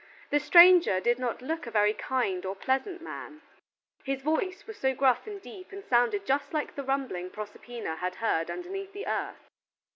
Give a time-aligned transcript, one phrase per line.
[0.31, 3.43] The stranger did not look a very kind or pleasant man.
[4.03, 8.15] His voice was so gruff and deep, and sounded just like the rumbling Proserpina had
[8.15, 9.47] heard underneath the earth.